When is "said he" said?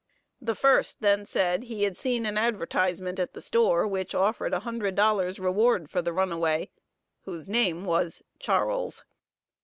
1.27-1.83